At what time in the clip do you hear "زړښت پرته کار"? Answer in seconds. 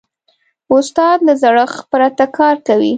1.41-2.55